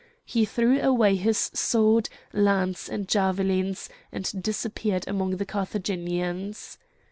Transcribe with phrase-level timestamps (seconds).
[0.25, 6.79] He threw away his sword, lance, and javelins, and disappeared among the Carthaginians.